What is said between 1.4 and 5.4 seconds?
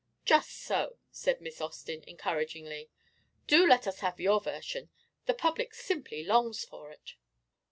Miss Austin encouragingly. "Do let us have your version. The